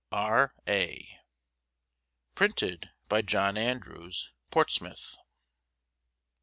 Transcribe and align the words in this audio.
R.A. 0.11 1.19
Printed 2.33 2.89
by 3.07 3.21
John 3.21 3.55
Andrews, 3.55 4.31
Portsmouth. 4.49 5.15